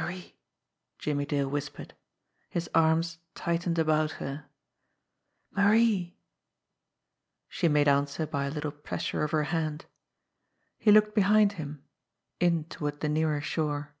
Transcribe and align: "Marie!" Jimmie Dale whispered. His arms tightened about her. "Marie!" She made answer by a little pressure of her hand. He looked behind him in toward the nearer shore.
"Marie!" 0.00 0.34
Jimmie 0.98 1.26
Dale 1.26 1.50
whispered. 1.50 1.92
His 2.48 2.70
arms 2.74 3.18
tightened 3.34 3.78
about 3.78 4.12
her. 4.12 4.46
"Marie!" 5.50 6.16
She 7.46 7.68
made 7.68 7.86
answer 7.86 8.24
by 8.26 8.46
a 8.46 8.50
little 8.50 8.72
pressure 8.72 9.22
of 9.22 9.32
her 9.32 9.42
hand. 9.52 9.84
He 10.78 10.90
looked 10.90 11.14
behind 11.14 11.52
him 11.60 11.84
in 12.40 12.64
toward 12.64 13.00
the 13.00 13.10
nearer 13.10 13.42
shore. 13.42 13.94